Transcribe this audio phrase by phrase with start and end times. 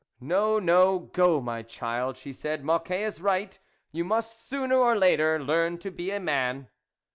[0.19, 3.59] "No, no, go, my child," she said," Mocquet is right;
[3.91, 6.69] you must, sooner or later, learn to be a man."